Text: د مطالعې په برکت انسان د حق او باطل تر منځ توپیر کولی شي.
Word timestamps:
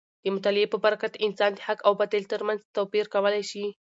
د 0.23 0.25
مطالعې 0.35 0.71
په 0.71 0.77
برکت 0.85 1.13
انسان 1.25 1.51
د 1.53 1.59
حق 1.67 1.79
او 1.87 1.93
باطل 1.99 2.23
تر 2.31 2.41
منځ 2.47 2.59
توپیر 2.75 3.05
کولی 3.13 3.43
شي. 3.51 3.65